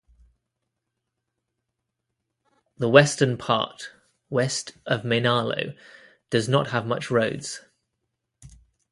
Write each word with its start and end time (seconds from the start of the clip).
The 2.77 2.89
western 2.89 3.37
part 3.37 3.91
west 4.31 4.75
of 4.87 5.03
Mainalo 5.03 5.77
does 6.31 6.49
not 6.49 6.71
have 6.71 6.87
much 6.87 7.11
roads. 7.11 7.61